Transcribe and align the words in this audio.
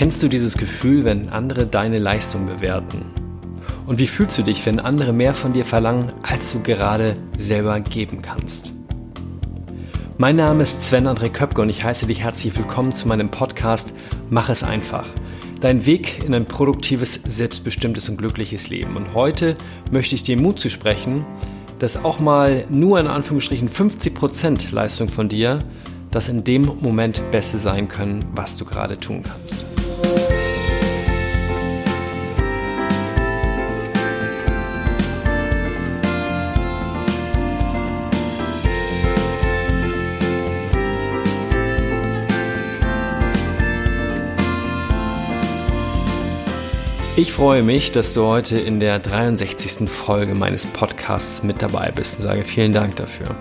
Kennst 0.00 0.22
du 0.22 0.28
dieses 0.28 0.56
Gefühl, 0.56 1.04
wenn 1.04 1.28
andere 1.28 1.66
deine 1.66 1.98
Leistung 1.98 2.46
bewerten? 2.46 3.04
Und 3.86 3.98
wie 3.98 4.06
fühlst 4.06 4.38
du 4.38 4.42
dich, 4.42 4.64
wenn 4.64 4.80
andere 4.80 5.12
mehr 5.12 5.34
von 5.34 5.52
dir 5.52 5.66
verlangen, 5.66 6.10
als 6.22 6.52
du 6.52 6.62
gerade 6.62 7.18
selber 7.36 7.78
geben 7.80 8.22
kannst? 8.22 8.72
Mein 10.16 10.36
Name 10.36 10.62
ist 10.62 10.82
Sven 10.82 11.06
André 11.06 11.28
Köpke 11.28 11.60
und 11.60 11.68
ich 11.68 11.84
heiße 11.84 12.06
dich 12.06 12.22
herzlich 12.22 12.56
willkommen 12.56 12.92
zu 12.92 13.08
meinem 13.08 13.30
Podcast 13.30 13.92
Mach 14.30 14.48
es 14.48 14.62
einfach. 14.62 15.06
Dein 15.60 15.84
Weg 15.84 16.24
in 16.24 16.32
ein 16.32 16.46
produktives, 16.46 17.20
selbstbestimmtes 17.28 18.08
und 18.08 18.16
glückliches 18.16 18.70
Leben. 18.70 18.96
Und 18.96 19.12
heute 19.12 19.54
möchte 19.90 20.14
ich 20.14 20.22
dir 20.22 20.40
Mut 20.40 20.60
zu 20.60 20.70
sprechen, 20.70 21.26
dass 21.78 22.02
auch 22.02 22.20
mal 22.20 22.64
nur 22.70 22.98
in 23.00 23.06
Anführungsstrichen 23.06 23.68
50% 23.68 24.72
Leistung 24.72 25.10
von 25.10 25.28
dir 25.28 25.58
das 26.10 26.30
in 26.30 26.42
dem 26.42 26.72
Moment 26.80 27.22
Beste 27.30 27.58
sein 27.58 27.86
können, 27.86 28.24
was 28.32 28.56
du 28.56 28.64
gerade 28.64 28.96
tun 28.96 29.22
kannst. 29.22 29.69
Ich 47.20 47.32
freue 47.32 47.62
mich, 47.62 47.92
dass 47.92 48.14
du 48.14 48.24
heute 48.24 48.56
in 48.56 48.80
der 48.80 48.98
63. 48.98 49.90
Folge 49.90 50.34
meines 50.34 50.64
Podcasts 50.64 51.42
mit 51.42 51.60
dabei 51.60 51.92
bist 51.94 52.16
und 52.16 52.22
sage 52.22 52.44
vielen 52.44 52.72
Dank 52.72 52.96
dafür. 52.96 53.36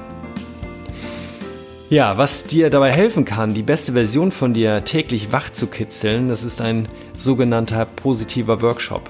Ja, 1.89 2.17
was 2.17 2.43
dir 2.43 2.69
dabei 2.69 2.91
helfen 2.91 3.23
kann, 3.23 3.53
die 3.53 3.63
beste 3.63 3.93
Version 3.93 4.33
von 4.33 4.53
dir 4.53 4.83
täglich 4.83 5.31
wach 5.31 5.49
zu 5.51 5.67
kitzeln, 5.67 6.27
das 6.27 6.43
ist 6.43 6.59
ein 6.59 6.89
sogenannter 7.15 7.85
positiver 7.85 8.61
Workshop. 8.61 9.09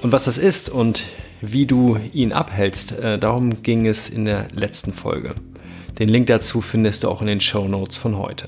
Und 0.00 0.12
was 0.12 0.26
das 0.26 0.38
ist 0.38 0.68
und 0.68 1.02
wie 1.40 1.66
du 1.66 1.98
ihn 2.12 2.32
abhältst, 2.32 2.92
äh, 2.92 3.18
darum 3.18 3.64
ging 3.64 3.88
es 3.88 4.08
in 4.08 4.26
der 4.26 4.46
letzten 4.54 4.92
Folge. 4.92 5.30
Den 5.98 6.08
Link 6.08 6.28
dazu 6.28 6.60
findest 6.60 7.02
du 7.02 7.08
auch 7.08 7.20
in 7.20 7.26
den 7.26 7.40
Show 7.40 7.66
Notes 7.66 7.96
von 7.96 8.16
heute. 8.16 8.46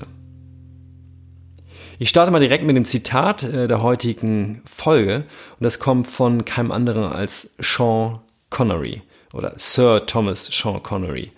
Ich 2.01 2.07
starte 2.07 2.31
mal 2.31 2.39
direkt 2.39 2.63
mit 2.63 2.77
dem 2.77 2.85
Zitat 2.85 3.43
äh, 3.43 3.67
der 3.67 3.83
heutigen 3.83 4.61
Folge 4.63 5.25
und 5.59 5.63
das 5.65 5.79
kommt 5.79 6.07
von 6.07 6.45
keinem 6.45 6.71
anderen 6.71 7.03
als 7.03 7.49
Sean 7.59 8.19
Connery 8.49 9.01
oder 9.33 9.53
Sir 9.57 10.05
Thomas 10.05 10.45
Sean 10.45 10.81
Connery, 10.81 11.33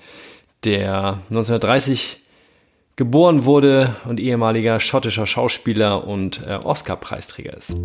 der 0.63 1.17
1930 1.29 2.19
geboren 2.95 3.45
wurde 3.45 3.95
und 4.05 4.19
ehemaliger 4.19 4.79
schottischer 4.79 5.25
Schauspieler 5.25 6.07
und 6.07 6.45
äh, 6.45 6.59
Oscar-Preisträger 6.63 7.57
ist. 7.57 7.75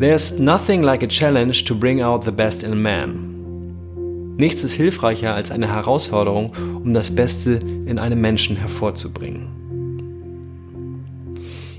There's 0.00 0.36
nothing 0.40 0.82
like 0.82 1.04
a 1.04 1.06
challenge 1.06 1.62
to 1.66 1.76
bring 1.76 2.02
out 2.02 2.24
the 2.24 2.32
best 2.32 2.64
in 2.64 2.72
a 2.72 2.74
man. 2.74 4.34
Nichts 4.36 4.64
ist 4.64 4.74
hilfreicher 4.74 5.32
als 5.32 5.52
eine 5.52 5.68
Herausforderung, 5.68 6.52
um 6.82 6.92
das 6.92 7.14
Beste 7.14 7.52
in 7.52 8.00
einem 8.00 8.20
Menschen 8.20 8.56
hervorzubringen. 8.56 9.63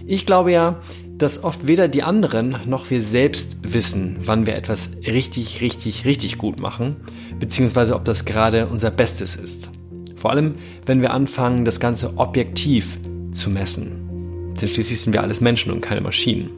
Ich 0.07 0.25
glaube 0.25 0.51
ja, 0.51 0.81
dass 1.17 1.43
oft 1.43 1.65
weder 1.65 1.87
die 1.87 2.03
anderen 2.03 2.57
noch 2.65 2.89
wir 2.89 3.01
selbst 3.01 3.57
wissen, 3.61 4.17
wann 4.19 4.45
wir 4.45 4.55
etwas 4.55 4.91
richtig, 5.05 5.61
richtig, 5.61 6.05
richtig 6.05 6.37
gut 6.37 6.59
machen, 6.59 6.97
beziehungsweise 7.39 7.95
ob 7.95 8.05
das 8.05 8.25
gerade 8.25 8.67
unser 8.67 8.91
Bestes 8.91 9.35
ist. 9.35 9.69
Vor 10.15 10.31
allem, 10.31 10.55
wenn 10.85 11.01
wir 11.01 11.11
anfangen, 11.11 11.65
das 11.65 11.79
Ganze 11.79 12.17
objektiv 12.17 12.99
zu 13.31 13.49
messen. 13.49 14.53
Denn 14.61 14.69
schließlich 14.69 15.01
sind 15.01 15.13
wir 15.13 15.23
alles 15.23 15.41
Menschen 15.41 15.71
und 15.71 15.81
keine 15.81 16.01
Maschinen. 16.01 16.49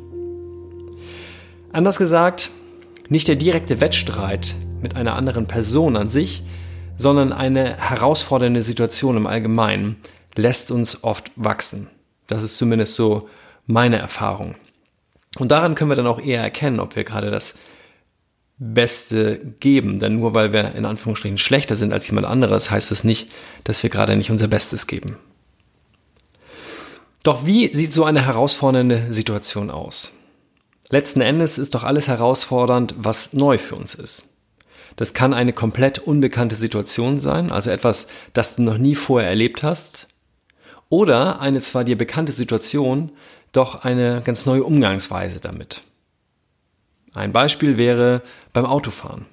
Anders 1.72 1.98
gesagt, 1.98 2.52
nicht 3.10 3.28
der 3.28 3.36
direkte 3.36 3.80
Wettstreit 3.80 4.56
mit 4.82 4.96
einer 4.96 5.16
anderen 5.16 5.48
Person 5.48 5.96
an 5.96 6.10
sich, 6.10 6.44
sondern 6.98 7.32
eine 7.32 7.78
herausfordernde 7.78 8.64
Situation 8.64 9.16
im 9.18 9.28
Allgemeinen 9.28 9.98
lässt 10.36 10.72
uns 10.72 11.04
oft 11.04 11.32
wachsen. 11.36 11.88
Das 12.28 12.44
ist 12.44 12.58
zumindest 12.58 12.96
so 12.96 13.30
meine 13.68 14.00
Erfahrung. 14.00 14.56
Und 15.38 15.50
daran 15.52 15.76
können 15.76 15.92
wir 15.92 15.96
dann 15.96 16.08
auch 16.08 16.20
eher 16.20 16.42
erkennen, 16.42 16.80
ob 16.80 16.96
wir 16.96 17.04
gerade 17.04 17.30
das 17.30 17.54
Beste 18.58 19.40
geben. 19.60 20.00
Denn 20.00 20.16
nur 20.16 20.34
weil 20.34 20.54
wir 20.54 20.74
in 20.74 20.86
Anführungsstrichen 20.86 21.38
schlechter 21.38 21.76
sind 21.76 21.94
als 21.94 22.08
jemand 22.08 22.26
anderes, 22.26 22.72
heißt 22.72 22.92
es 22.92 23.00
das 23.00 23.04
nicht, 23.04 23.32
dass 23.64 23.84
wir 23.84 23.90
gerade 23.90 24.16
nicht 24.16 24.32
unser 24.32 24.48
Bestes 24.48 24.88
geben. 24.88 25.18
Doch 27.24 27.46
wie 27.46 27.68
sieht 27.76 27.94
so 27.94 28.06
eine 28.06 28.26
herausfordernde 28.26 29.08
Situation 29.14 29.70
aus? 29.70 30.14
Letzten 30.90 31.20
Endes 31.20 31.58
ist 31.58 31.76
doch 31.76 31.84
alles 31.84 32.08
herausfordernd, 32.08 32.96
was 32.98 33.34
neu 33.34 33.58
für 33.58 33.76
uns 33.76 33.94
ist. 33.94 34.24
Das 34.96 35.14
kann 35.14 35.34
eine 35.34 35.54
komplett 35.54 36.00
unbekannte 36.00 36.56
Situation 36.56 37.20
sein, 37.20 37.52
also 37.52 37.70
etwas, 37.70 38.08
das 38.34 38.56
du 38.56 38.64
noch 38.64 38.78
nie 38.78 38.96
vorher 38.96 39.30
erlebt 39.30 39.62
hast, 39.62 40.08
oder 40.90 41.42
eine 41.42 41.62
zwar 41.62 41.84
dir 41.84 41.98
bekannte 41.98 42.32
Situation, 42.32 43.12
doch 43.58 43.84
eine 43.84 44.22
ganz 44.24 44.46
neue 44.46 44.64
Umgangsweise 44.64 45.40
damit. 45.40 45.82
Ein 47.14 47.34
Beispiel 47.34 47.78
wäre 47.78 48.22
beim 48.54 48.66
Autofahren. 48.66 49.26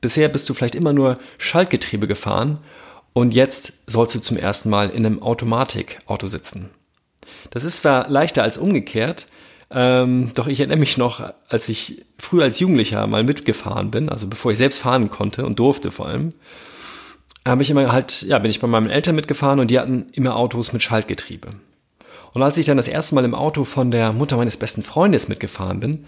Bisher 0.00 0.28
bist 0.28 0.48
du 0.48 0.54
vielleicht 0.54 0.74
immer 0.74 0.92
nur 0.92 1.14
Schaltgetriebe 1.38 2.06
gefahren 2.06 2.58
und 3.12 3.34
jetzt 3.34 3.72
sollst 3.86 4.14
du 4.14 4.20
zum 4.20 4.36
ersten 4.36 4.70
Mal 4.70 4.90
in 4.90 5.06
einem 5.06 5.22
Automatikauto 5.22 6.26
sitzen. 6.26 6.70
Das 7.50 7.64
ist 7.64 7.82
zwar 7.82 8.08
leichter 8.08 8.42
als 8.42 8.58
umgekehrt, 8.58 9.26
ähm, 9.70 10.32
doch 10.34 10.46
ich 10.46 10.60
erinnere 10.60 10.78
mich 10.78 10.96
noch, 10.96 11.32
als 11.48 11.68
ich 11.68 12.04
früher 12.18 12.44
als 12.44 12.58
Jugendlicher 12.58 13.06
mal 13.06 13.22
mitgefahren 13.22 13.90
bin, 13.90 14.08
also 14.08 14.26
bevor 14.26 14.52
ich 14.52 14.58
selbst 14.58 14.78
fahren 14.78 15.10
konnte 15.10 15.44
und 15.44 15.58
durfte 15.58 15.90
vor 15.90 16.08
allem, 16.08 16.30
habe 17.46 17.62
ich 17.62 17.70
immer 17.70 17.92
halt, 17.92 18.22
ja, 18.22 18.38
bin 18.38 18.50
ich 18.50 18.60
bei 18.60 18.66
meinen 18.66 18.90
Eltern 18.90 19.14
mitgefahren 19.14 19.60
und 19.60 19.70
die 19.70 19.78
hatten 19.78 20.06
immer 20.12 20.36
Autos 20.36 20.72
mit 20.72 20.82
Schaltgetriebe. 20.82 21.48
Und 22.32 22.42
als 22.42 22.58
ich 22.58 22.66
dann 22.66 22.76
das 22.76 22.88
erste 22.88 23.14
Mal 23.14 23.24
im 23.24 23.34
Auto 23.34 23.64
von 23.64 23.90
der 23.90 24.12
Mutter 24.12 24.36
meines 24.36 24.56
besten 24.56 24.82
Freundes 24.82 25.28
mitgefahren 25.28 25.80
bin, 25.80 26.06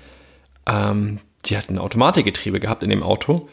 ähm, 0.66 1.18
die 1.46 1.56
hat 1.56 1.70
ein 1.70 1.78
Automatikgetriebe 1.78 2.60
gehabt 2.60 2.82
in 2.82 2.90
dem 2.90 3.02
Auto, 3.02 3.48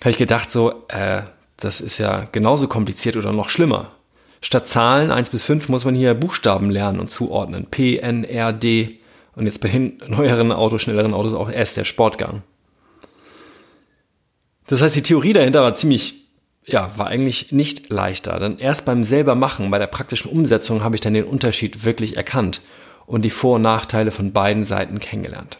habe 0.00 0.10
ich 0.10 0.18
gedacht 0.18 0.50
so, 0.50 0.84
äh, 0.88 1.22
das 1.56 1.80
ist 1.80 1.98
ja 1.98 2.26
genauso 2.30 2.68
kompliziert 2.68 3.16
oder 3.16 3.32
noch 3.32 3.48
schlimmer. 3.48 3.92
Statt 4.42 4.68
Zahlen 4.68 5.10
1 5.10 5.30
bis 5.30 5.42
5 5.44 5.68
muss 5.70 5.86
man 5.86 5.94
hier 5.94 6.12
Buchstaben 6.12 6.70
lernen 6.70 7.00
und 7.00 7.08
zuordnen. 7.08 7.66
P, 7.70 7.96
N, 7.96 8.24
R, 8.24 8.52
D 8.52 8.98
und 9.34 9.46
jetzt 9.46 9.60
bei 9.60 9.68
den 9.68 10.02
neueren 10.08 10.52
Autos, 10.52 10.82
schnelleren 10.82 11.14
Autos 11.14 11.32
auch 11.32 11.48
S, 11.48 11.74
der 11.74 11.84
Sportgang. 11.84 12.42
Das 14.66 14.82
heißt, 14.82 14.96
die 14.96 15.02
Theorie 15.02 15.32
dahinter 15.32 15.62
war 15.62 15.74
ziemlich 15.74 16.23
ja, 16.66 16.96
war 16.96 17.08
eigentlich 17.08 17.52
nicht 17.52 17.90
leichter. 17.90 18.38
Denn 18.38 18.58
erst 18.58 18.84
beim 18.84 19.04
selber 19.04 19.34
machen, 19.34 19.70
bei 19.70 19.78
der 19.78 19.86
praktischen 19.86 20.30
Umsetzung 20.30 20.82
habe 20.82 20.94
ich 20.94 21.00
dann 21.00 21.14
den 21.14 21.24
Unterschied 21.24 21.84
wirklich 21.84 22.16
erkannt 22.16 22.62
und 23.06 23.22
die 23.22 23.30
Vor- 23.30 23.56
und 23.56 23.62
Nachteile 23.62 24.10
von 24.10 24.32
beiden 24.32 24.64
Seiten 24.64 24.98
kennengelernt. 24.98 25.58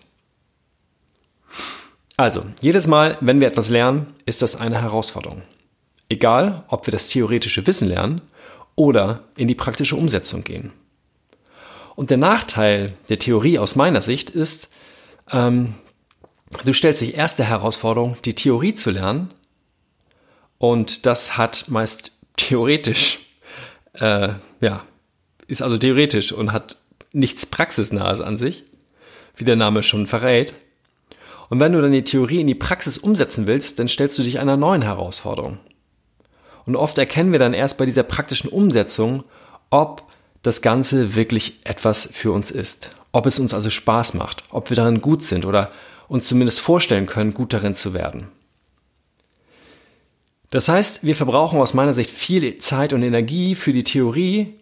Also, 2.17 2.45
jedes 2.61 2.87
Mal, 2.87 3.19
wenn 3.21 3.41
wir 3.41 3.49
etwas 3.49 3.71
lernen, 3.71 4.15
ist 4.25 4.41
das 4.41 4.57
eine 4.57 4.81
Herausforderung. 4.81 5.43
Egal, 6.09 6.65
ob 6.69 6.87
wir 6.87 6.93
das 6.93 7.09
theoretische 7.09 7.67
Wissen 7.67 7.89
lernen 7.89 8.21
oder 8.77 9.25
in 9.37 9.49
die 9.49 9.55
praktische 9.55 9.97
Umsetzung 9.97 10.45
gehen. 10.45 10.73
Und 11.97 12.11
der 12.11 12.19
Nachteil 12.19 12.95
der 13.09 13.19
Theorie 13.19 13.59
aus 13.59 13.77
meiner 13.77 14.01
Sicht 14.01 14.31
ist, 14.31 14.69
ähm, 15.31 15.75
du 16.65 16.73
stellst 16.73 17.01
dich 17.01 17.15
erst 17.15 17.39
der 17.39 17.47
Herausforderung, 17.47 18.17
die 18.25 18.35
Theorie 18.35 18.75
zu 18.75 18.91
lernen, 18.91 19.31
und 20.59 21.07
das 21.07 21.37
hat 21.37 21.67
meist 21.69 22.13
theoretisch, 22.37 23.19
äh, 23.95 24.31
ja, 24.61 24.83
ist 25.47 25.63
also 25.63 25.79
theoretisch 25.79 26.33
und 26.33 26.53
hat 26.53 26.77
nichts 27.13 27.47
Praxisnahes 27.47 28.21
an 28.21 28.37
sich, 28.37 28.65
wie 29.37 29.45
der 29.45 29.57
Name 29.57 29.83
schon 29.83 30.07
verrät. 30.07 30.55
Und 31.51 31.61
wenn 31.61 31.73
du 31.73 31.81
dann 31.81 31.93
die 31.93 32.05
Theorie 32.05 32.41
in 32.41 32.47
die 32.47 32.55
Praxis 32.55 32.99
umsetzen 32.99 33.47
willst, 33.47 33.79
dann 33.79 33.89
stellst 33.89 34.19
du 34.19 34.23
dich 34.23 34.39
einer 34.39 34.57
neuen 34.57 34.83
Herausforderung. 34.83 35.59
Und 36.67 36.77
oft 36.77 36.97
erkennen 36.99 37.33
wir 37.33 37.39
dann 37.39 37.55
erst 37.55 37.77
bei 37.77 37.85
dieser 37.85 38.03
praktischen 38.03 38.49
Umsetzung, 38.49 39.25
ob 39.71 40.03
das 40.43 40.63
Ganze 40.63 41.15
wirklich 41.15 41.61
etwas 41.65 42.09
für 42.11 42.33
uns 42.33 42.51
ist. 42.51 42.91
Ob 43.13 43.27
es 43.27 43.39
uns 43.39 43.55
also 43.55 43.71
Spaß 43.71 44.15
macht, 44.15 44.45
ob 44.51 44.71
wir 44.71 44.77
darin 44.77 45.01
gut 45.01 45.23
sind 45.23 45.45
oder 45.45 45.71
uns 46.09 46.27
zumindest 46.27 46.61
vorstellen 46.61 47.07
können, 47.07 47.35
gut 47.35 47.53
darin 47.53 47.75
zu 47.75 47.95
werden. 47.95 48.29
Das 50.55 50.69
heißt, 50.69 51.03
wir 51.03 51.17
verbrauchen 51.17 51.59
aus 51.59 51.75
meiner 51.75 51.95
Sicht 51.95 52.13
viel 52.13 52.59
Zeit 52.59 52.93
und 52.93 53.03
Energie 53.03 53.57
für 53.57 53.73
die 53.73 53.83
Theorie, 53.83 54.55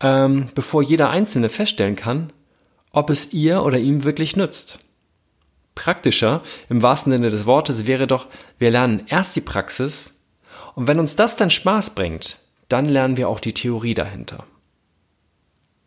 ähm, 0.00 0.46
bevor 0.54 0.82
jeder 0.82 1.10
Einzelne 1.10 1.50
feststellen 1.50 1.96
kann, 1.96 2.32
ob 2.92 3.10
es 3.10 3.34
ihr 3.34 3.62
oder 3.62 3.76
ihm 3.76 4.04
wirklich 4.04 4.36
nützt. 4.36 4.78
Praktischer, 5.74 6.40
im 6.70 6.80
wahrsten 6.80 7.12
Sinne 7.12 7.28
des 7.28 7.44
Wortes, 7.44 7.86
wäre 7.86 8.06
doch, 8.06 8.28
wir 8.58 8.70
lernen 8.70 9.02
erst 9.06 9.36
die 9.36 9.42
Praxis 9.42 10.14
und 10.76 10.86
wenn 10.86 10.98
uns 10.98 11.14
das 11.14 11.36
dann 11.36 11.50
Spaß 11.50 11.90
bringt, 11.94 12.38
dann 12.70 12.88
lernen 12.88 13.18
wir 13.18 13.28
auch 13.28 13.38
die 13.38 13.52
Theorie 13.52 13.92
dahinter. 13.92 14.44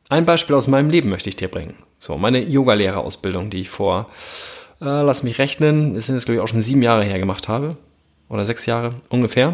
Ein 0.08 0.26
Beispiel 0.26 0.56
aus 0.56 0.68
meinem 0.68 0.92
Leben 0.92 1.10
möchte 1.10 1.30
ich 1.30 1.36
dir 1.36 1.50
bringen. 1.50 1.74
So, 1.98 2.20
meine 2.20 2.44
Yogalehrerausbildung, 2.44 3.50
die 3.50 3.62
ich 3.62 3.70
vor, 3.72 4.12
äh, 4.82 4.86
lass 4.86 5.24
mich 5.24 5.40
rechnen, 5.40 5.96
es 5.96 6.06
sind 6.06 6.14
jetzt 6.14 6.26
glaube 6.26 6.36
ich 6.36 6.44
auch 6.44 6.48
schon 6.48 6.62
sieben 6.62 6.84
Jahre 6.84 7.06
her 7.06 7.18
gemacht 7.18 7.48
habe. 7.48 7.76
Oder 8.30 8.46
sechs 8.46 8.66
Jahre 8.66 8.90
ungefähr. 9.10 9.54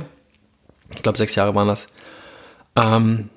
Ich 0.95 1.03
glaube, 1.03 1.17
sechs 1.17 1.35
Jahre 1.35 1.55
waren 1.55 1.67
das. 1.67 1.87
Ähm, 2.75 3.29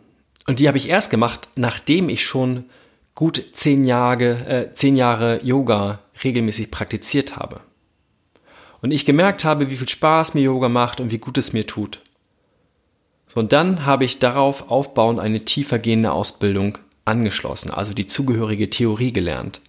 und 0.46 0.60
die 0.60 0.68
habe 0.68 0.78
ich 0.78 0.88
erst 0.88 1.10
gemacht, 1.10 1.48
nachdem 1.56 2.08
ich 2.08 2.24
schon 2.24 2.64
gut 3.14 3.42
zehn 3.54 3.84
Jahre, 3.84 4.46
äh, 4.46 4.74
zehn 4.74 4.96
Jahre 4.96 5.42
Yoga 5.42 6.00
regelmäßig 6.22 6.70
praktiziert 6.70 7.36
habe. 7.36 7.60
Und 8.82 8.90
ich 8.90 9.04
gemerkt 9.04 9.44
habe, 9.44 9.70
wie 9.70 9.76
viel 9.76 9.88
Spaß 9.88 10.34
mir 10.34 10.42
Yoga 10.42 10.68
macht 10.68 11.00
und 11.00 11.10
wie 11.10 11.18
gut 11.18 11.38
es 11.38 11.52
mir 11.52 11.66
tut. 11.66 12.00
So, 13.26 13.40
und 13.40 13.52
dann 13.52 13.84
habe 13.84 14.04
ich 14.04 14.18
darauf 14.18 14.70
aufbauend 14.70 15.18
eine 15.18 15.44
tiefer 15.44 15.78
gehende 15.78 16.12
Ausbildung 16.12 16.78
angeschlossen, 17.04 17.70
also 17.70 17.94
die 17.94 18.06
zugehörige 18.06 18.70
Theorie 18.70 19.12
gelernt. 19.12 19.60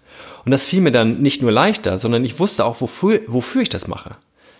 Und 0.45 0.51
das 0.51 0.65
fiel 0.65 0.81
mir 0.81 0.91
dann 0.91 1.21
nicht 1.21 1.41
nur 1.41 1.51
leichter, 1.51 1.97
sondern 1.97 2.23
ich 2.25 2.39
wusste 2.39 2.65
auch, 2.65 2.81
wofür, 2.81 3.21
wofür 3.27 3.61
ich 3.61 3.69
das 3.69 3.87
mache. 3.87 4.11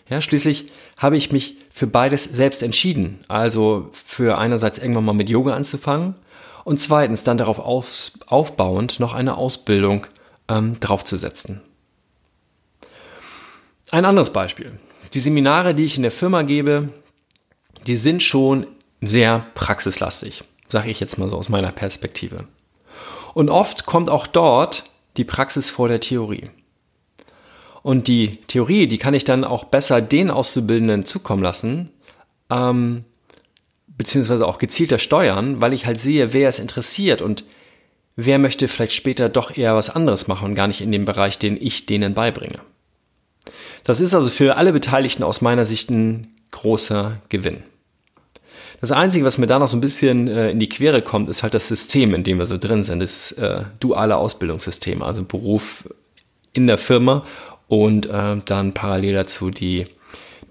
Ja, 0.10 0.22
schließlich 0.22 0.72
habe 0.96 1.18
ich 1.18 1.32
mich 1.32 1.58
für 1.70 1.88
beides 1.88 2.24
selbst 2.24 2.64
entschieden. 2.64 3.20
Also 3.28 3.90
für 3.92 4.38
einerseits 4.38 4.80
irgendwann 4.80 5.06
mal 5.06 5.14
mit 5.14 5.30
Yoga 5.30 5.54
anzufangen 5.54 6.16
und 6.64 6.80
zweitens 6.80 7.24
dann 7.24 7.38
darauf 7.38 7.60
auf, 7.60 8.12
aufbauend 8.28 9.00
noch 9.00 9.14
eine 9.14 9.38
Ausbildung 9.38 10.08
ähm, 10.48 10.80
draufzusetzen. 10.80 11.62
Ein 13.90 14.06
anderes 14.06 14.32
Beispiel. 14.32 14.74
Die 15.14 15.20
Seminare, 15.20 15.74
die 15.74 15.86
ich 15.86 15.96
in 15.96 16.04
der 16.04 16.12
Firma 16.12 16.42
gebe, 16.42 16.90
die 17.86 17.96
sind 17.96 18.22
schon 18.22 18.68
sehr 19.02 19.46
praxislastig, 19.54 20.44
sage 20.68 20.90
ich 20.90 21.00
jetzt 21.00 21.18
mal 21.18 21.30
so 21.30 21.38
aus 21.38 21.50
meiner 21.50 21.72
Perspektive. 21.72 22.48
Und 23.34 23.50
oft 23.50 23.86
kommt 23.86 24.10
auch 24.10 24.28
dort 24.28 24.84
die 25.16 25.24
Praxis 25.24 25.70
vor 25.70 25.88
der 25.88 26.00
Theorie. 26.00 26.50
Und 27.88 28.10
die 28.10 28.32
Theorie, 28.48 28.86
die 28.88 28.98
kann 28.98 29.14
ich 29.14 29.24
dann 29.24 29.46
auch 29.46 29.64
besser 29.64 30.02
den 30.02 30.30
Auszubildenden 30.30 31.06
zukommen 31.06 31.42
lassen, 31.42 31.90
ähm, 32.50 33.06
beziehungsweise 33.88 34.46
auch 34.46 34.58
gezielter 34.58 34.98
steuern, 34.98 35.62
weil 35.62 35.72
ich 35.72 35.86
halt 35.86 35.98
sehe, 35.98 36.34
wer 36.34 36.50
es 36.50 36.60
interessiert 36.60 37.22
und 37.22 37.46
wer 38.18 38.40
möchte 38.40 38.68
vielleicht 38.68 38.92
später 38.92 39.30
doch 39.30 39.56
eher 39.56 39.74
was 39.78 39.90
anderes 39.90 40.28
machen 40.28 40.50
und 40.50 40.56
gar 40.56 40.68
nicht 40.68 40.82
in 40.82 40.92
dem 40.92 41.06
Bereich, 41.06 41.40
den 41.40 41.56
ich 41.56 41.86
denen 41.86 42.14
beibringe. 42.14 42.60
Das 43.86 44.02
ist 44.02 44.14
also 44.14 44.30
für 44.30 44.58
alle 44.58 44.74
Beteiligten 44.74 45.24
aus 45.24 45.40
meiner 45.40 45.66
Sicht 45.66 45.90
ein 45.90 46.28
großer 46.52 47.22
Gewinn. 47.30 47.64
Das 48.82 48.92
Einzige, 48.92 49.24
was 49.24 49.38
mir 49.38 49.48
da 49.48 49.60
noch 49.60 49.70
so 49.70 49.78
ein 49.78 49.82
bisschen 49.82 50.28
äh, 50.28 50.52
in 50.52 50.60
die 50.60 50.68
Quere 50.68 51.02
kommt, 51.02 51.30
ist 51.30 51.42
halt 51.42 51.54
das 51.54 51.70
System, 51.70 52.14
in 52.14 52.26
dem 52.26 52.38
wir 52.38 52.48
so 52.48 52.58
drin 52.58 52.84
sind, 52.84 53.00
das 53.00 53.32
äh, 53.32 53.64
duale 53.80 54.18
Ausbildungssystem, 54.18 55.02
also 55.02 55.24
Beruf 55.24 55.88
in 56.52 56.68
der 56.68 56.78
Firma 56.78 57.24
und 57.68 58.06
äh, 58.08 58.38
dann 58.46 58.74
parallel 58.74 59.14
dazu 59.14 59.52
die, 59.52 59.86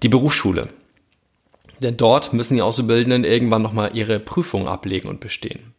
die 0.03 0.09
Berufsschule. 0.09 0.69
Denn 1.79 1.97
dort 1.97 2.33
müssen 2.33 2.55
die 2.55 2.61
Auszubildenden 2.61 3.23
irgendwann 3.23 3.61
nochmal 3.61 3.95
ihre 3.95 4.19
Prüfung 4.19 4.67
ablegen 4.67 5.09
und 5.09 5.19
bestehen. 5.19 5.73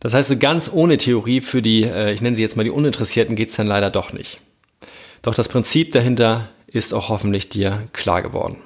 Das 0.00 0.14
heißt, 0.14 0.30
so 0.30 0.36
ganz 0.36 0.70
ohne 0.72 0.96
Theorie 0.96 1.40
für 1.40 1.62
die, 1.62 1.84
äh, 1.84 2.12
ich 2.12 2.22
nenne 2.22 2.36
sie 2.36 2.42
jetzt 2.42 2.56
mal 2.56 2.64
die 2.64 2.70
Uninteressierten, 2.70 3.36
geht's 3.36 3.56
dann 3.56 3.66
leider 3.66 3.90
doch 3.90 4.12
nicht. 4.12 4.40
Doch 5.22 5.34
das 5.34 5.48
Prinzip 5.48 5.92
dahinter 5.92 6.48
ist 6.66 6.92
auch 6.92 7.08
hoffentlich 7.08 7.48
dir 7.48 7.84
klar 7.92 8.22
geworden. 8.22 8.56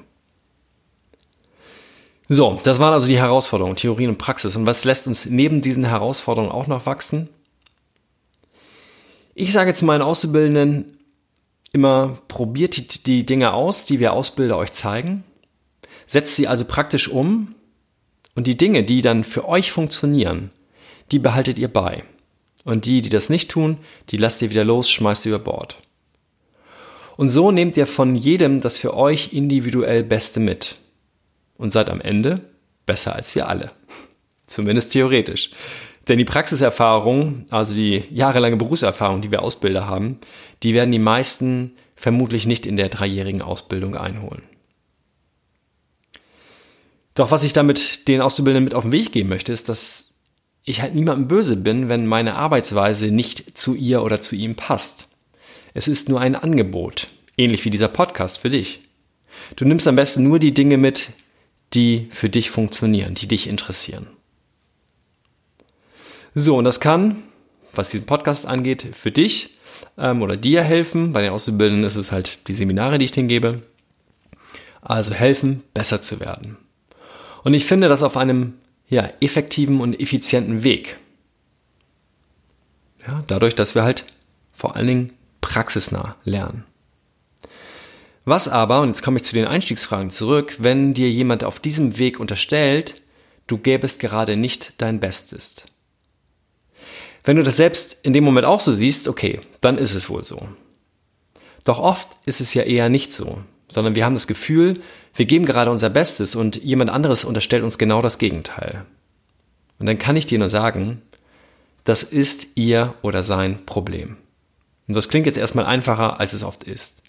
So, 2.28 2.58
das 2.64 2.80
waren 2.80 2.92
also 2.92 3.06
die 3.06 3.18
Herausforderungen, 3.18 3.76
Theorien 3.76 4.10
und 4.10 4.18
Praxis. 4.18 4.56
Und 4.56 4.66
was 4.66 4.84
lässt 4.84 5.06
uns 5.06 5.26
neben 5.26 5.60
diesen 5.60 5.84
Herausforderungen 5.84 6.50
auch 6.50 6.66
noch 6.66 6.86
wachsen? 6.86 7.28
Ich 9.34 9.52
sage 9.52 9.74
zu 9.74 9.84
meinen 9.84 10.02
Auszubildenden 10.02 10.95
immer, 11.76 12.18
probiert 12.28 12.76
die, 12.78 13.02
die 13.02 13.26
Dinge 13.26 13.52
aus, 13.52 13.84
die 13.84 14.00
wir 14.00 14.14
Ausbilder 14.14 14.56
euch 14.56 14.72
zeigen. 14.72 15.24
Setzt 16.06 16.34
sie 16.34 16.48
also 16.48 16.64
praktisch 16.64 17.08
um. 17.08 17.54
Und 18.34 18.46
die 18.46 18.56
Dinge, 18.56 18.82
die 18.82 19.02
dann 19.02 19.24
für 19.24 19.46
euch 19.46 19.72
funktionieren, 19.72 20.50
die 21.12 21.18
behaltet 21.18 21.58
ihr 21.58 21.68
bei. 21.68 22.02
Und 22.64 22.86
die, 22.86 23.02
die 23.02 23.10
das 23.10 23.28
nicht 23.28 23.50
tun, 23.50 23.76
die 24.08 24.16
lasst 24.16 24.40
ihr 24.40 24.48
wieder 24.48 24.64
los, 24.64 24.90
schmeißt 24.90 25.26
ihr 25.26 25.34
über 25.34 25.44
Bord. 25.44 25.76
Und 27.18 27.28
so 27.28 27.52
nehmt 27.52 27.76
ihr 27.76 27.86
von 27.86 28.14
jedem 28.14 28.62
das 28.62 28.78
für 28.78 28.94
euch 28.94 29.34
individuell 29.34 30.02
Beste 30.02 30.40
mit 30.40 30.76
und 31.58 31.72
seid 31.72 31.90
am 31.90 32.00
Ende 32.00 32.40
besser 32.86 33.14
als 33.14 33.34
wir 33.34 33.48
alle. 33.48 33.70
Zumindest 34.46 34.92
theoretisch. 34.92 35.50
Denn 36.08 36.18
die 36.18 36.24
Praxiserfahrung, 36.24 37.46
also 37.50 37.74
die 37.74 38.04
jahrelange 38.10 38.56
Berufserfahrung, 38.56 39.20
die 39.20 39.30
wir 39.30 39.42
Ausbilder 39.42 39.86
haben, 39.86 40.18
die 40.62 40.72
werden 40.72 40.92
die 40.92 41.00
meisten 41.00 41.72
vermutlich 41.96 42.46
nicht 42.46 42.66
in 42.66 42.76
der 42.76 42.88
dreijährigen 42.88 43.42
Ausbildung 43.42 43.96
einholen. 43.96 44.42
Doch 47.14 47.30
was 47.30 47.44
ich 47.44 47.54
damit 47.54 48.08
den 48.08 48.20
Auszubildenden 48.20 48.64
mit 48.64 48.74
auf 48.74 48.84
den 48.84 48.92
Weg 48.92 49.10
geben 49.10 49.30
möchte, 49.30 49.52
ist, 49.52 49.68
dass 49.68 50.08
ich 50.64 50.82
halt 50.82 50.94
niemandem 50.94 51.28
böse 51.28 51.56
bin, 51.56 51.88
wenn 51.88 52.06
meine 52.06 52.36
Arbeitsweise 52.36 53.10
nicht 53.10 53.58
zu 53.58 53.74
ihr 53.74 54.02
oder 54.02 54.20
zu 54.20 54.36
ihm 54.36 54.54
passt. 54.54 55.08
Es 55.72 55.88
ist 55.88 56.08
nur 56.08 56.20
ein 56.20 56.36
Angebot, 56.36 57.08
ähnlich 57.36 57.64
wie 57.64 57.70
dieser 57.70 57.88
Podcast 57.88 58.38
für 58.38 58.50
dich. 58.50 58.80
Du 59.56 59.64
nimmst 59.64 59.88
am 59.88 59.96
besten 59.96 60.24
nur 60.24 60.38
die 60.38 60.54
Dinge 60.54 60.76
mit, 60.76 61.10
die 61.72 62.08
für 62.10 62.28
dich 62.28 62.50
funktionieren, 62.50 63.14
die 63.14 63.28
dich 63.28 63.48
interessieren. 63.48 64.06
So, 66.38 66.58
und 66.58 66.64
das 66.64 66.80
kann, 66.80 67.22
was 67.72 67.88
diesen 67.88 68.04
Podcast 68.04 68.44
angeht, 68.44 68.88
für 68.92 69.10
dich 69.10 69.54
ähm, 69.96 70.20
oder 70.20 70.36
dir 70.36 70.62
helfen. 70.62 71.14
Bei 71.14 71.22
den 71.22 71.32
Auszubildenden 71.32 71.84
ist 71.84 71.96
es 71.96 72.12
halt 72.12 72.46
die 72.48 72.52
Seminare, 72.52 72.98
die 72.98 73.06
ich 73.06 73.12
denen 73.12 73.28
gebe. 73.28 73.62
Also 74.82 75.14
helfen, 75.14 75.62
besser 75.72 76.02
zu 76.02 76.20
werden. 76.20 76.58
Und 77.42 77.54
ich 77.54 77.64
finde 77.64 77.88
das 77.88 78.02
auf 78.02 78.18
einem 78.18 78.52
ja, 78.86 79.08
effektiven 79.22 79.80
und 79.80 79.98
effizienten 79.98 80.62
Weg. 80.62 80.98
Ja, 83.08 83.24
dadurch, 83.28 83.54
dass 83.54 83.74
wir 83.74 83.82
halt 83.82 84.04
vor 84.52 84.76
allen 84.76 84.88
Dingen 84.88 85.12
praxisnah 85.40 86.16
lernen. 86.24 86.64
Was 88.26 88.46
aber, 88.46 88.82
und 88.82 88.88
jetzt 88.88 89.02
komme 89.02 89.16
ich 89.16 89.24
zu 89.24 89.34
den 89.34 89.46
Einstiegsfragen 89.46 90.10
zurück, 90.10 90.56
wenn 90.58 90.92
dir 90.92 91.10
jemand 91.10 91.44
auf 91.44 91.60
diesem 91.60 91.96
Weg 91.96 92.20
unterstellt, 92.20 93.00
du 93.46 93.56
gäbest 93.56 94.00
gerade 94.00 94.36
nicht 94.36 94.74
dein 94.76 95.00
Bestes. 95.00 95.64
Wenn 97.26 97.36
du 97.36 97.42
das 97.42 97.56
selbst 97.56 97.98
in 98.04 98.12
dem 98.12 98.22
Moment 98.22 98.46
auch 98.46 98.60
so 98.60 98.72
siehst, 98.72 99.08
okay, 99.08 99.40
dann 99.60 99.78
ist 99.78 99.94
es 99.94 100.08
wohl 100.08 100.22
so. 100.22 100.48
Doch 101.64 101.80
oft 101.80 102.08
ist 102.24 102.40
es 102.40 102.54
ja 102.54 102.62
eher 102.62 102.88
nicht 102.88 103.12
so, 103.12 103.40
sondern 103.68 103.96
wir 103.96 104.04
haben 104.04 104.14
das 104.14 104.28
Gefühl, 104.28 104.74
wir 105.12 105.26
geben 105.26 105.44
gerade 105.44 105.72
unser 105.72 105.90
Bestes 105.90 106.36
und 106.36 106.56
jemand 106.62 106.88
anderes 106.88 107.24
unterstellt 107.24 107.64
uns 107.64 107.78
genau 107.78 108.00
das 108.00 108.18
Gegenteil. 108.18 108.86
Und 109.80 109.86
dann 109.86 109.98
kann 109.98 110.14
ich 110.14 110.26
dir 110.26 110.38
nur 110.38 110.48
sagen, 110.48 111.02
das 111.82 112.04
ist 112.04 112.46
ihr 112.54 112.94
oder 113.02 113.24
sein 113.24 113.66
Problem. 113.66 114.16
Und 114.86 114.94
das 114.94 115.08
klingt 115.08 115.26
jetzt 115.26 115.38
erstmal 115.38 115.66
einfacher, 115.66 116.20
als 116.20 116.32
es 116.32 116.44
oft 116.44 116.62
ist. 116.62 117.02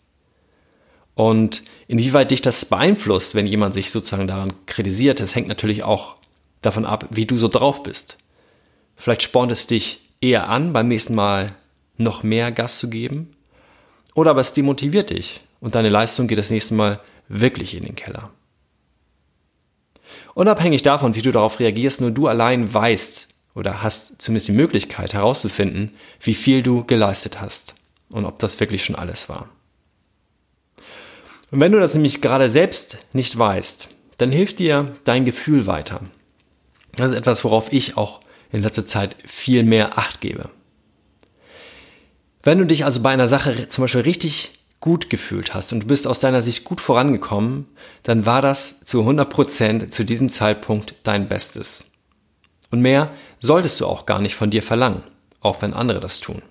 Und 1.13 1.63
inwieweit 1.87 2.31
dich 2.31 2.41
das 2.41 2.65
beeinflusst, 2.65 3.35
wenn 3.35 3.45
jemand 3.45 3.75
sich 3.75 3.91
sozusagen 3.91 4.27
daran 4.27 4.53
kritisiert, 4.65 5.19
das 5.19 5.35
hängt 5.35 5.47
natürlich 5.47 5.83
auch 5.83 6.15
davon 6.63 6.85
ab, 6.85 7.05
wie 7.11 7.27
du 7.27 7.37
so 7.37 7.47
drauf 7.47 7.83
bist. 7.83 8.17
Vielleicht 8.95 9.21
spornt 9.21 9.51
es 9.51 9.67
dich 9.67 10.06
eher 10.21 10.49
an, 10.49 10.73
beim 10.73 10.87
nächsten 10.87 11.15
Mal 11.15 11.53
noch 11.97 12.23
mehr 12.23 12.51
Gas 12.51 12.79
zu 12.79 12.89
geben. 12.89 13.35
Oder 14.13 14.31
aber 14.31 14.41
es 14.41 14.53
demotiviert 14.53 15.11
dich 15.11 15.39
und 15.59 15.75
deine 15.75 15.89
Leistung 15.89 16.27
geht 16.27 16.37
das 16.37 16.49
nächste 16.49 16.73
Mal 16.73 16.99
wirklich 17.27 17.75
in 17.75 17.83
den 17.83 17.95
Keller. 17.95 18.31
Unabhängig 20.33 20.83
davon, 20.83 21.15
wie 21.15 21.21
du 21.21 21.31
darauf 21.31 21.59
reagierst, 21.59 22.01
nur 22.01 22.11
du 22.11 22.27
allein 22.27 22.73
weißt 22.73 23.27
oder 23.55 23.81
hast 23.81 24.21
zumindest 24.21 24.47
die 24.47 24.53
Möglichkeit 24.53 25.13
herauszufinden, 25.13 25.91
wie 26.19 26.35
viel 26.35 26.63
du 26.63 26.83
geleistet 26.85 27.41
hast 27.41 27.75
und 28.09 28.25
ob 28.25 28.39
das 28.39 28.59
wirklich 28.59 28.83
schon 28.85 28.95
alles 28.95 29.29
war. 29.29 29.49
Und 31.49 31.59
wenn 31.59 31.71
du 31.71 31.79
das 31.79 31.93
nämlich 31.93 32.21
gerade 32.21 32.49
selbst 32.49 32.97
nicht 33.13 33.37
weißt, 33.37 33.89
dann 34.17 34.31
hilft 34.31 34.59
dir 34.59 34.95
dein 35.03 35.25
Gefühl 35.25 35.65
weiter. 35.65 36.01
Das 36.95 37.11
ist 37.11 37.17
etwas, 37.17 37.43
worauf 37.43 37.71
ich 37.71 37.97
auch 37.97 38.19
in 38.51 38.63
letzter 38.63 38.85
Zeit 38.85 39.15
viel 39.25 39.63
mehr 39.63 39.97
Acht 39.97 40.21
gebe. 40.21 40.49
Wenn 42.43 42.59
du 42.59 42.65
dich 42.65 42.85
also 42.85 43.01
bei 43.01 43.11
einer 43.11 43.27
Sache 43.27 43.67
zum 43.67 43.83
Beispiel 43.83 44.01
richtig 44.01 44.53
gut 44.79 45.09
gefühlt 45.09 45.53
hast 45.53 45.73
und 45.73 45.81
du 45.81 45.87
bist 45.87 46.07
aus 46.07 46.19
deiner 46.19 46.41
Sicht 46.41 46.63
gut 46.63 46.81
vorangekommen, 46.81 47.65
dann 48.03 48.25
war 48.25 48.41
das 48.41 48.83
zu 48.85 49.01
100% 49.01 49.89
zu 49.89 50.05
diesem 50.05 50.29
Zeitpunkt 50.29 50.95
dein 51.03 51.27
Bestes. 51.27 51.91
Und 52.69 52.81
mehr 52.81 53.11
solltest 53.39 53.79
du 53.79 53.85
auch 53.85 54.05
gar 54.05 54.19
nicht 54.19 54.35
von 54.35 54.49
dir 54.49 54.61
verlangen, 54.61 55.03
auch 55.41 55.61
wenn 55.61 55.73
andere 55.73 55.99
das 55.99 56.19
tun. 56.19 56.41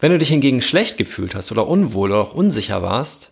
Wenn 0.00 0.12
du 0.12 0.18
dich 0.18 0.28
hingegen 0.28 0.62
schlecht 0.62 0.96
gefühlt 0.96 1.34
hast 1.34 1.52
oder 1.52 1.66
unwohl 1.66 2.10
oder 2.10 2.22
auch 2.22 2.34
unsicher 2.34 2.82
warst, 2.82 3.30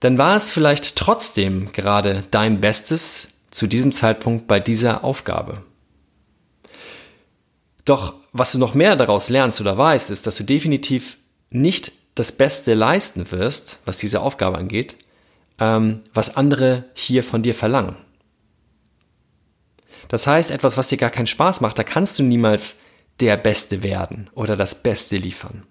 dann 0.00 0.18
war 0.18 0.34
es 0.34 0.50
vielleicht 0.50 0.96
trotzdem 0.96 1.70
gerade 1.72 2.24
dein 2.30 2.60
Bestes 2.60 3.28
zu 3.52 3.68
diesem 3.68 3.92
Zeitpunkt 3.92 4.48
bei 4.48 4.58
dieser 4.58 5.04
Aufgabe. 5.04 5.62
Doch 7.84 8.14
was 8.32 8.52
du 8.52 8.58
noch 8.58 8.74
mehr 8.74 8.96
daraus 8.96 9.28
lernst 9.28 9.60
oder 9.60 9.76
weißt, 9.76 10.10
ist, 10.10 10.26
dass 10.26 10.36
du 10.36 10.44
definitiv 10.44 11.18
nicht 11.50 11.92
das 12.14 12.32
Beste 12.32 12.74
leisten 12.74 13.30
wirst, 13.30 13.78
was 13.84 13.98
diese 13.98 14.20
Aufgabe 14.20 14.58
angeht, 14.58 14.96
ähm, 15.58 16.00
was 16.14 16.34
andere 16.34 16.84
hier 16.94 17.22
von 17.22 17.42
dir 17.42 17.54
verlangen. 17.54 17.96
Das 20.08 20.26
heißt, 20.26 20.50
etwas, 20.50 20.76
was 20.76 20.88
dir 20.88 20.98
gar 20.98 21.10
keinen 21.10 21.26
Spaß 21.26 21.60
macht, 21.60 21.78
da 21.78 21.84
kannst 21.84 22.18
du 22.18 22.22
niemals 22.22 22.76
der 23.20 23.36
Beste 23.36 23.82
werden 23.82 24.30
oder 24.34 24.56
das 24.56 24.82
Beste 24.82 25.16
liefern. 25.16 25.64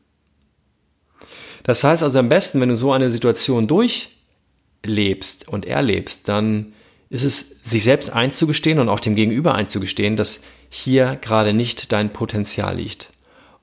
Das 1.63 1.83
heißt 1.83 2.03
also 2.03 2.19
am 2.19 2.29
besten, 2.29 2.61
wenn 2.61 2.69
du 2.69 2.75
so 2.75 2.91
eine 2.91 3.11
Situation 3.11 3.67
durchlebst 3.67 5.47
und 5.47 5.65
erlebst, 5.65 6.27
dann 6.27 6.73
ist 7.11 7.23
es 7.25 7.57
sich 7.61 7.83
selbst 7.83 8.09
einzugestehen 8.09 8.79
und 8.79 8.87
auch 8.87 9.01
dem 9.01 9.15
Gegenüber 9.15 9.53
einzugestehen, 9.53 10.15
dass 10.15 10.41
hier 10.69 11.17
gerade 11.21 11.53
nicht 11.53 11.91
dein 11.91 12.13
Potenzial 12.13 12.77
liegt. 12.77 13.11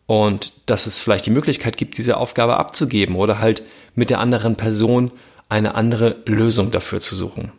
Und 0.07 0.53
dass 0.67 0.87
es 0.87 0.99
vielleicht 0.99 1.27
die 1.27 1.31
Möglichkeit 1.31 1.79
gibt, 1.79 1.97
diese 1.97 2.19
Aufgabe 2.19 2.59
abzugeben 2.59 3.17
oder 3.17 3.39
halt 3.39 3.63
mit 3.95 4.11
der 4.11 4.21
anderen 4.21 4.57
Person 4.57 5.11
eine 5.49 5.75
andere 5.75 6.17
Lösung 6.27 6.71
dafür 6.71 7.01
zu 7.01 7.17
suchen. 7.17 7.51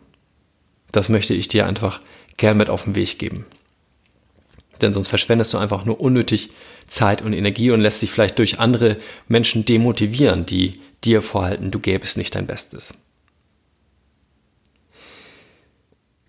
Das 0.92 1.08
möchte 1.08 1.34
ich 1.34 1.48
dir 1.48 1.66
einfach 1.66 2.00
gern 2.36 2.56
mit 2.56 2.70
auf 2.70 2.84
den 2.84 2.94
Weg 2.94 3.18
geben. 3.18 3.44
Denn 4.80 4.92
sonst 4.92 5.08
verschwendest 5.08 5.52
du 5.54 5.58
einfach 5.58 5.84
nur 5.84 6.00
unnötig 6.00 6.50
Zeit 6.86 7.20
und 7.20 7.32
Energie 7.32 7.72
und 7.72 7.80
lässt 7.80 8.00
dich 8.00 8.12
vielleicht 8.12 8.38
durch 8.38 8.60
andere 8.60 8.96
Menschen 9.26 9.64
demotivieren, 9.64 10.46
die 10.46 10.80
dir 11.02 11.20
vorhalten, 11.20 11.72
du 11.72 11.80
gäbest 11.80 12.16
nicht 12.16 12.34
dein 12.36 12.46
Bestes. 12.46 12.94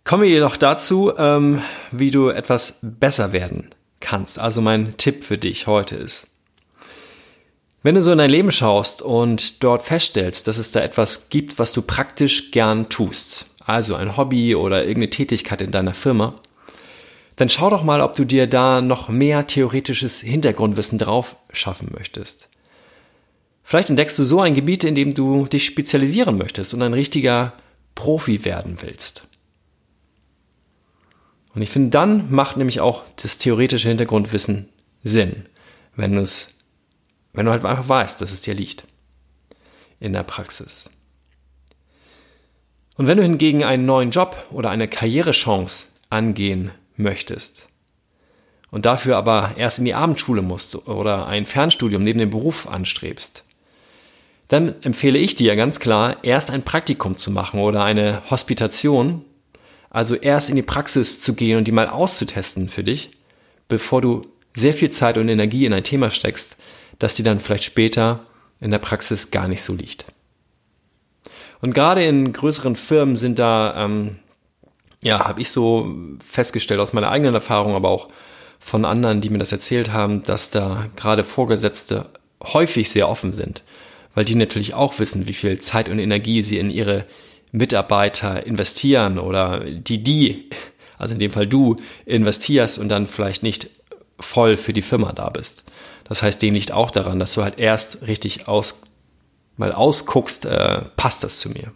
Kommen 0.04 0.24
wir 0.24 0.30
jedoch 0.30 0.58
dazu, 0.58 1.14
ähm, 1.18 1.62
wie 1.92 2.12
du 2.12 2.30
etwas 2.30 2.80
besser 2.82 3.34
werden 3.34 3.70
kannst. 4.00 4.40
Also 4.40 4.62
mein 4.62 4.98
Tipp 4.98 5.24
für 5.24 5.38
dich 5.38 5.68
heute 5.68 5.96
ist, 5.96 6.28
wenn 7.84 7.96
du 7.96 8.02
so 8.02 8.12
in 8.12 8.20
dein 8.20 8.30
Leben 8.30 8.52
schaust 8.52 9.02
und 9.02 9.64
dort 9.64 9.84
feststellst, 9.84 10.48
dass 10.48 10.58
es 10.58 10.72
da 10.72 10.82
etwas 10.82 11.30
gibt, 11.30 11.58
was 11.58 11.72
du 11.72 11.82
praktisch 11.82 12.52
gern 12.52 12.90
tust, 12.90 13.46
also 13.66 13.96
ein 13.96 14.18
Hobby 14.18 14.56
oder 14.56 14.82
irgendeine 14.82 15.10
Tätigkeit 15.10 15.62
in 15.62 15.72
deiner 15.72 15.94
Firma, 15.94 16.36
dann 17.38 17.50
schau 17.50 17.72
doch 17.72 17.84
mal, 17.84 18.02
ob 18.02 18.14
du 18.16 18.24
dir 18.24 18.46
da 18.46 18.82
noch 18.82 19.10
mehr 19.10 19.48
theoretisches 19.48 20.22
Hintergrundwissen 20.22 21.00
drauf 21.00 21.36
schaffen 21.54 21.90
möchtest. 21.98 22.50
Vielleicht 23.64 23.90
entdeckst 23.90 24.20
du 24.20 24.24
so 24.24 24.42
ein 24.42 24.54
Gebiet, 24.54 24.84
in 24.84 24.96
dem 24.96 25.14
du 25.14 25.48
dich 25.48 25.66
spezialisieren 25.66 26.38
möchtest 26.38 26.74
und 26.74 26.82
ein 26.84 26.94
richtiger 26.94 27.54
Profi 27.96 28.46
werden 28.46 28.78
willst. 28.82 29.28
Und 31.54 31.62
ich 31.62 31.70
finde, 31.70 31.90
dann 31.90 32.32
macht 32.32 32.58
nämlich 32.58 32.80
auch 32.80 33.04
das 33.18 33.38
theoretische 33.38 33.90
Hintergrundwissen 33.90 34.70
Sinn, 35.04 35.48
wenn 35.96 36.16
du 36.16 36.22
es, 36.22 36.50
wenn 37.34 37.46
du 37.46 37.52
halt 37.52 37.66
einfach 37.66 37.90
weißt, 37.90 38.22
dass 38.22 38.32
es 38.32 38.42
dir 38.42 38.54
liegt. 38.54 38.86
In 40.00 40.14
der 40.14 40.24
Praxis. 40.24 40.90
Und 42.98 43.08
wenn 43.08 43.18
du 43.18 43.24
hingegen 43.24 43.64
einen 43.64 43.86
neuen 43.86 44.12
Job 44.12 44.48
oder 44.52 44.70
eine 44.70 44.88
Karrierechance 44.88 45.88
angehen 46.10 46.72
möchtest 46.98 47.68
und 48.70 48.86
dafür 48.86 49.18
aber 49.18 49.52
erst 49.58 49.80
in 49.80 49.86
die 49.86 49.94
Abendschule 49.94 50.42
musst 50.42 50.88
oder 50.88 51.28
ein 51.28 51.46
Fernstudium 51.46 52.02
neben 52.02 52.20
dem 52.20 52.30
Beruf 52.30 52.68
anstrebst, 52.68 53.44
dann 54.48 54.76
empfehle 54.82 55.18
ich 55.18 55.36
dir 55.36 55.56
ganz 55.56 55.80
klar, 55.80 56.24
erst 56.24 56.52
ein 56.52 56.64
Praktikum 56.64 57.16
zu 57.16 57.32
machen 57.32 57.60
oder 57.60 57.84
eine 57.84 58.22
Hospitation, 58.30 59.24
also 59.92 60.16
erst 60.16 60.50
in 60.50 60.56
die 60.56 60.62
Praxis 60.64 61.22
zu 61.22 61.36
gehen 61.36 61.58
und 61.58 61.68
die 61.68 61.72
mal 61.72 61.88
auszutesten 61.88 62.70
für 62.70 62.84
dich, 62.84 63.12
bevor 63.68 64.02
du 64.02 64.24
sehr 64.56 64.74
viel 64.74 64.90
Zeit 64.90 65.18
und 65.18 65.30
Energie 65.30 65.66
in 65.66 65.74
ein 65.74 65.84
Thema 65.84 66.10
steckst, 66.10 66.58
das 66.98 67.16
dir 67.16 67.24
dann 67.24 67.40
vielleicht 67.40 67.64
später 67.64 68.24
in 68.60 68.72
der 68.72 68.80
Praxis 68.80 69.32
gar 69.32 69.48
nicht 69.48 69.62
so 69.62 69.74
liegt. 69.74 70.06
Und 71.62 71.74
gerade 71.74 72.04
in 72.04 72.34
größeren 72.34 72.76
Firmen 72.76 73.16
sind 73.16 73.38
da 73.38 73.86
ähm, 73.86 74.18
ja, 75.04 75.28
habe 75.28 75.42
ich 75.42 75.50
so 75.50 75.94
festgestellt 76.26 76.80
aus 76.80 76.94
meiner 76.94 77.10
eigenen 77.10 77.34
Erfahrung, 77.34 77.76
aber 77.76 77.90
auch 77.90 78.08
von 78.60 78.86
anderen, 78.86 79.22
die 79.22 79.30
mir 79.30 79.40
das 79.40 79.52
erzählt 79.52 79.92
haben, 79.92 80.22
dass 80.24 80.52
da 80.52 80.88
gerade 80.96 81.24
Vorgesetzte 81.24 82.10
häufig 82.42 82.92
sehr 82.92 83.10
offen 83.10 83.34
sind, 83.34 83.64
weil 84.14 84.26
die 84.26 84.36
natürlich 84.36 84.76
auch 84.76 85.00
wissen, 85.00 85.28
wie 85.28 85.34
viel 85.34 85.60
Zeit 85.60 85.90
und 85.90 86.00
Energie 86.00 86.44
sie 86.44 86.60
in 86.60 86.70
ihre 86.70 87.06
Mitarbeiter 87.52 88.46
investieren 88.46 89.20
oder 89.20 89.60
die 89.60 90.04
die, 90.04 90.50
also 90.98 91.14
in 91.14 91.20
dem 91.20 91.32
Fall 91.32 91.48
du, 91.48 91.78
investierst 92.06 92.80
und 92.80 92.90
dann 92.90 93.08
vielleicht 93.08 93.44
nicht 93.44 93.70
voll 94.20 94.58
für 94.58 94.74
die 94.74 94.82
Firma 94.82 95.12
da 95.14 95.30
bist. 95.30 95.64
Das 96.04 96.22
heißt, 96.22 96.42
denen 96.42 96.56
liegt 96.56 96.72
auch 96.72 96.92
daran, 96.92 97.20
dass 97.20 97.34
du 97.34 97.44
halt 97.44 97.58
erst 97.58 98.08
richtig 98.08 98.48
aus, 98.48 98.82
mal 99.58 99.72
ausguckst, 99.72 100.46
äh, 100.46 100.82
passt 100.96 101.24
das 101.24 101.40
zu 101.40 101.50
mir. 101.50 101.72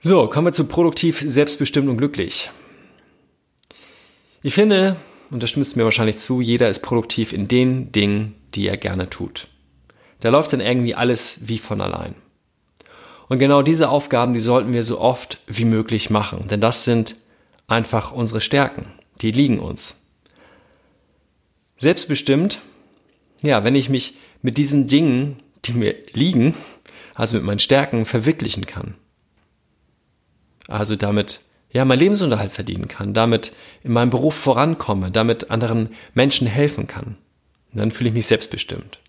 So, 0.00 0.28
kommen 0.28 0.46
wir 0.46 0.52
zu 0.52 0.64
produktiv, 0.64 1.22
selbstbestimmt 1.24 1.88
und 1.88 1.98
glücklich. 1.98 2.50
Ich 4.42 4.54
finde, 4.54 4.96
und 5.30 5.42
da 5.42 5.46
stimmst 5.46 5.74
du 5.74 5.78
mir 5.78 5.84
wahrscheinlich 5.84 6.16
zu, 6.16 6.40
jeder 6.40 6.68
ist 6.68 6.80
produktiv 6.80 7.32
in 7.32 7.48
den 7.48 7.92
Dingen, 7.92 8.34
die 8.54 8.66
er 8.66 8.78
gerne 8.78 9.10
tut. 9.10 9.48
Da 10.20 10.30
läuft 10.30 10.52
dann 10.52 10.60
irgendwie 10.60 10.94
alles 10.94 11.38
wie 11.42 11.58
von 11.58 11.80
allein. 11.80 12.14
Und 13.30 13.38
genau 13.38 13.62
diese 13.62 13.88
Aufgaben, 13.88 14.34
die 14.34 14.40
sollten 14.40 14.74
wir 14.74 14.84
so 14.84 15.00
oft 15.00 15.38
wie 15.46 15.64
möglich 15.64 16.10
machen, 16.10 16.48
denn 16.48 16.60
das 16.60 16.84
sind 16.84 17.16
einfach 17.66 18.12
unsere 18.12 18.42
Stärken, 18.42 18.92
die 19.22 19.30
liegen 19.30 19.58
uns. 19.58 19.94
Selbstbestimmt, 21.78 22.60
ja, 23.40 23.64
wenn 23.64 23.74
ich 23.74 23.88
mich 23.88 24.18
mit 24.42 24.58
diesen 24.58 24.86
Dingen, 24.86 25.42
die 25.64 25.72
mir 25.72 25.94
liegen, 26.12 26.54
also 27.14 27.36
mit 27.36 27.46
meinen 27.46 27.58
Stärken 27.58 28.04
verwirklichen 28.04 28.66
kann 28.66 28.96
also 30.70 30.96
damit 30.96 31.40
ja 31.72 31.84
mein 31.84 31.98
Lebensunterhalt 31.98 32.52
verdienen 32.52 32.88
kann, 32.88 33.12
damit 33.12 33.52
in 33.82 33.92
meinem 33.92 34.10
Beruf 34.10 34.34
vorankomme, 34.34 35.10
damit 35.10 35.50
anderen 35.50 35.90
Menschen 36.14 36.46
helfen 36.46 36.86
kann. 36.86 37.16
Dann 37.72 37.90
fühle 37.90 38.08
ich 38.08 38.14
mich 38.14 38.26
selbstbestimmt. 38.26 39.00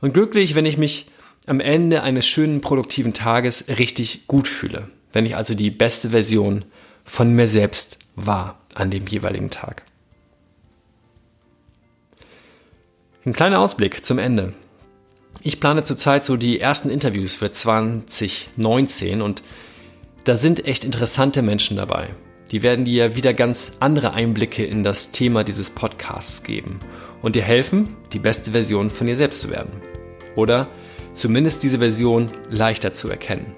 Und 0.00 0.14
glücklich, 0.14 0.54
wenn 0.54 0.66
ich 0.66 0.78
mich 0.78 1.06
am 1.50 1.58
Ende 1.58 2.04
eines 2.04 2.28
schönen, 2.28 2.60
produktiven 2.60 3.12
Tages 3.12 3.64
richtig 3.66 4.28
gut 4.28 4.46
fühle. 4.46 4.88
Wenn 5.12 5.26
ich 5.26 5.34
also 5.34 5.54
die 5.54 5.72
beste 5.72 6.10
Version 6.10 6.64
von 7.04 7.34
mir 7.34 7.48
selbst 7.48 7.98
war 8.14 8.60
an 8.74 8.92
dem 8.92 9.08
jeweiligen 9.08 9.50
Tag. 9.50 9.82
Ein 13.26 13.32
kleiner 13.32 13.58
Ausblick 13.58 14.04
zum 14.04 14.20
Ende. 14.20 14.52
Ich 15.42 15.58
plane 15.58 15.82
zurzeit 15.82 16.24
so 16.24 16.36
die 16.36 16.60
ersten 16.60 16.88
Interviews 16.88 17.34
für 17.34 17.50
2019 17.50 19.20
und 19.20 19.42
da 20.22 20.36
sind 20.36 20.66
echt 20.66 20.84
interessante 20.84 21.42
Menschen 21.42 21.76
dabei. 21.76 22.10
Die 22.52 22.62
werden 22.62 22.84
dir 22.84 23.16
wieder 23.16 23.34
ganz 23.34 23.72
andere 23.80 24.14
Einblicke 24.14 24.64
in 24.64 24.84
das 24.84 25.10
Thema 25.10 25.42
dieses 25.42 25.70
Podcasts 25.70 26.44
geben 26.44 26.78
und 27.22 27.34
dir 27.34 27.42
helfen, 27.42 27.96
die 28.12 28.20
beste 28.20 28.52
Version 28.52 28.88
von 28.88 29.08
dir 29.08 29.16
selbst 29.16 29.40
zu 29.40 29.50
werden. 29.50 29.72
Oder 30.36 30.68
zumindest 31.14 31.62
diese 31.62 31.78
Version 31.78 32.30
leichter 32.50 32.92
zu 32.92 33.08
erkennen. 33.08 33.54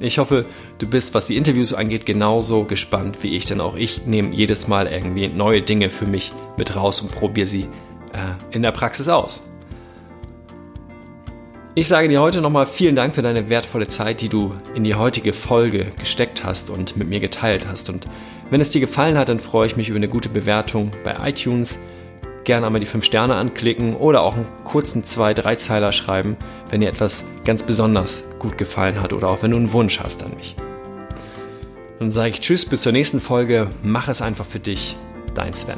Ich 0.00 0.18
hoffe, 0.18 0.46
du 0.78 0.86
bist, 0.86 1.14
was 1.14 1.26
die 1.26 1.36
Interviews 1.36 1.74
angeht, 1.74 2.06
genauso 2.06 2.64
gespannt 2.64 3.18
wie 3.22 3.34
ich, 3.36 3.46
denn 3.46 3.60
auch 3.60 3.74
ich 3.76 4.06
nehme 4.06 4.32
jedes 4.32 4.68
Mal 4.68 4.86
irgendwie 4.86 5.26
neue 5.26 5.60
Dinge 5.60 5.88
für 5.88 6.06
mich 6.06 6.32
mit 6.56 6.76
raus 6.76 7.00
und 7.00 7.10
probiere 7.10 7.48
sie 7.48 7.62
äh, 8.12 8.54
in 8.54 8.62
der 8.62 8.70
Praxis 8.70 9.08
aus. 9.08 9.42
Ich 11.74 11.86
sage 11.86 12.08
dir 12.08 12.20
heute 12.20 12.40
nochmal 12.40 12.66
vielen 12.66 12.96
Dank 12.96 13.14
für 13.14 13.22
deine 13.22 13.50
wertvolle 13.50 13.86
Zeit, 13.86 14.20
die 14.20 14.28
du 14.28 14.52
in 14.74 14.82
die 14.82 14.96
heutige 14.96 15.32
Folge 15.32 15.86
gesteckt 15.98 16.44
hast 16.44 16.70
und 16.70 16.96
mit 16.96 17.08
mir 17.08 17.20
geteilt 17.20 17.68
hast. 17.68 17.88
Und 17.88 18.06
wenn 18.50 18.60
es 18.60 18.70
dir 18.70 18.80
gefallen 18.80 19.16
hat, 19.16 19.28
dann 19.28 19.38
freue 19.38 19.66
ich 19.66 19.76
mich 19.76 19.88
über 19.88 19.96
eine 19.96 20.08
gute 20.08 20.28
Bewertung 20.28 20.90
bei 21.04 21.28
iTunes. 21.28 21.78
Gerne 22.44 22.66
einmal 22.66 22.80
die 22.80 22.86
5 22.86 23.04
Sterne 23.04 23.34
anklicken 23.34 23.94
oder 23.96 24.22
auch 24.22 24.34
einen 24.34 24.46
kurzen 24.64 25.04
2-3-Zeiler 25.04 25.92
schreiben, 25.92 26.36
wenn 26.70 26.80
dir 26.80 26.88
etwas 26.88 27.24
ganz 27.44 27.62
besonders 27.62 28.24
gut 28.38 28.56
gefallen 28.56 29.02
hat 29.02 29.12
oder 29.12 29.28
auch 29.28 29.42
wenn 29.42 29.50
du 29.50 29.56
einen 29.56 29.72
Wunsch 29.72 30.00
hast 30.00 30.22
an 30.22 30.34
mich. 30.36 30.56
Dann 31.98 32.10
sage 32.10 32.30
ich 32.30 32.40
Tschüss, 32.40 32.64
bis 32.64 32.82
zur 32.82 32.92
nächsten 32.92 33.20
Folge. 33.20 33.68
Mach 33.82 34.08
es 34.08 34.22
einfach 34.22 34.46
für 34.46 34.60
dich. 34.60 34.96
Dein 35.34 35.52
Sven. 35.52 35.76